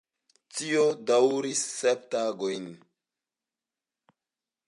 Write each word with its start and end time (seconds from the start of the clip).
Tio 0.59 0.85
daŭris 1.09 1.61
sep 1.81 2.07
tagojn. 2.15 2.65